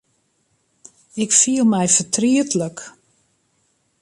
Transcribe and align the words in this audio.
Ik 1.23 1.31
fiel 1.39 1.65
my 1.71 1.85
fertrietlik. 1.97 2.77